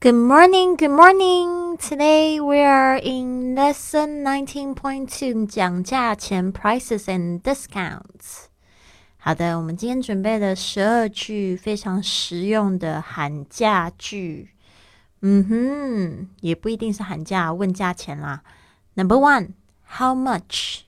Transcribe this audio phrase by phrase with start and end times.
[0.00, 1.76] Good morning, good morning.
[1.78, 8.46] Today we are in lesson 19.2讲价钱 prices and discounts.
[9.16, 14.50] 好的，我们今天准备了十二句非常实用的喊价句。
[15.20, 18.42] 嗯哼，也不一定是喊价，问价钱啦。
[18.94, 19.50] Number one,
[19.86, 20.80] how much?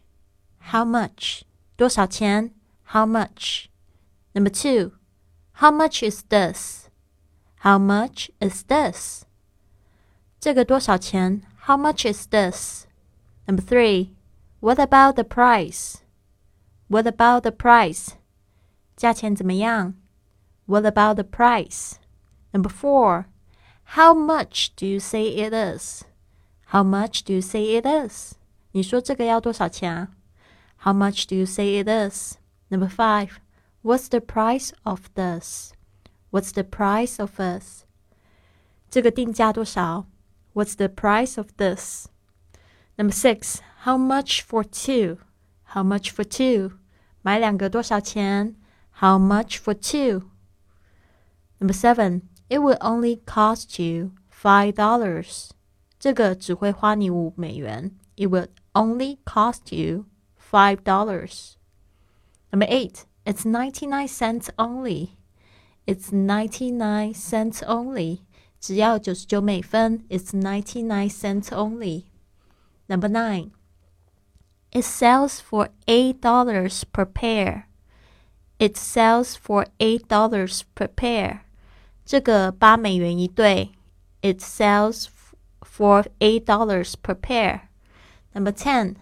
[0.59, 1.43] How much?
[1.77, 2.51] 多少钱？
[2.87, 3.66] How much?
[4.32, 4.93] Number two,
[5.53, 6.78] how much is this?
[7.61, 9.25] How much is this?
[10.41, 11.43] 这个多少钱？
[11.66, 12.84] How much is this?
[13.47, 14.11] Number three,
[14.61, 15.97] what about the price?
[16.88, 18.11] What about the price?
[18.97, 19.95] 价钱怎么样？
[20.66, 21.95] What about the price?
[22.52, 23.27] Number four,
[23.97, 26.05] how much do you say it is?
[26.66, 28.34] How much do you say it is?
[28.73, 30.09] 你说这个要多少钱啊？
[30.83, 32.37] How much do you say it is?
[32.69, 33.38] Number five,
[33.83, 35.73] what's the price of this?
[36.30, 37.84] What's the price of this?
[38.91, 40.06] 这个定价多少？
[40.55, 42.06] What's the price of this?
[42.96, 45.18] Number six, how much for two?
[45.74, 46.79] How much for two?
[47.23, 48.57] 买两个多少钱？
[49.01, 50.29] How much for two?
[51.59, 55.51] Number seven, it will only cost you five dollars.
[55.99, 57.96] 这个只会花你五美元。
[58.16, 60.07] It will only cost you
[60.38, 61.54] five dollars.
[62.52, 65.16] Number eight, it's ninety nine cents only.
[65.87, 68.21] It's ninety nine cents only.
[68.59, 70.04] 只要九十九美分。
[70.09, 72.04] It's ninety nine cents only.
[72.88, 73.50] Number nine.
[74.71, 77.65] It sells for eight dollars per pair.
[78.59, 81.41] It sells for eight dollars per pair.
[82.04, 83.72] 这个八美元一对。
[84.22, 85.09] It sells
[85.60, 87.69] for eight dollars per pair.
[88.32, 88.97] Number ten.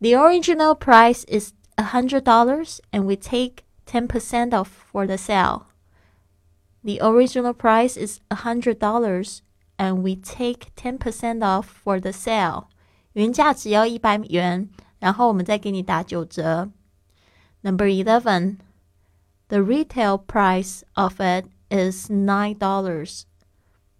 [0.00, 5.66] The original price is a hundred dollars, and we take 10% off for the sale.
[6.82, 9.42] The original price is $100
[9.78, 12.68] and we take 10% off for the sale.
[13.12, 14.68] 原价只要一百元，
[14.98, 16.70] 然后我们再给你打九折。
[17.62, 18.58] Number eleven,
[19.48, 23.22] the retail price of it is nine dollars.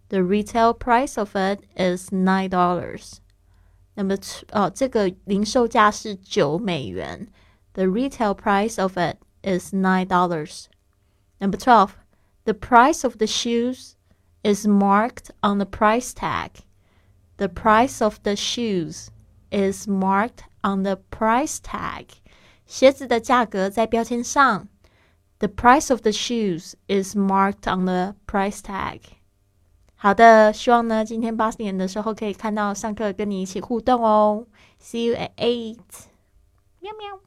[0.08, 3.14] The retail price of it is nine dollars.
[3.94, 4.16] 那么，
[4.50, 7.26] 呃，这个零售价是九美元。
[7.72, 10.68] The retail price of it is $9.
[11.40, 11.96] Number 12.
[12.44, 13.96] The price of the shoes
[14.42, 16.64] is marked on the price tag.
[17.38, 19.10] The price of the shoes
[19.50, 22.06] is marked on the price tag.
[22.66, 24.68] 鞋子的价格在标签上。
[25.38, 29.00] The price of the shoes is marked on the price tag.
[29.96, 34.46] 好的，希望呢今天八点的时候可以看到上课跟你一起互动哦。
[34.80, 35.78] See you at eight.
[36.80, 37.20] 喵喵。